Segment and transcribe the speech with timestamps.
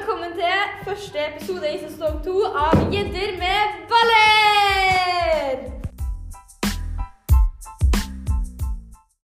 [0.00, 2.79] Velkommen til første episode i sesong to av